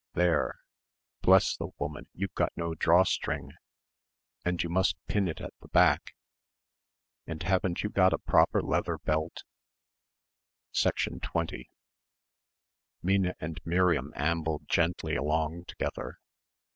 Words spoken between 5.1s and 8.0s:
it at the back! And haven't you